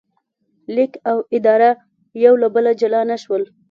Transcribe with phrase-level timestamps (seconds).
[0.75, 1.69] لیک او اداره
[2.25, 3.43] یو له بله جلا نه شول.